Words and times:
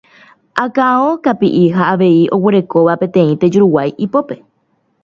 akão 0.63 1.03
kapi'i 1.27 1.63
ha 1.75 1.83
avei 1.93 2.19
oguerekóva 2.39 2.99
peteĩ 3.05 3.39
tejuruguái 3.45 3.97
ipópe 4.09 4.43